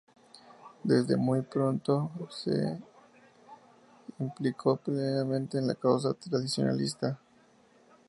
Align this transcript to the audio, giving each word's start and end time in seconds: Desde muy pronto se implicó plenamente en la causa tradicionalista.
Desde 0.83 1.15
muy 1.15 1.43
pronto 1.43 2.09
se 2.31 2.81
implicó 4.17 4.75
plenamente 4.77 5.59
en 5.59 5.67
la 5.67 5.75
causa 5.75 6.11
tradicionalista. 6.15 7.19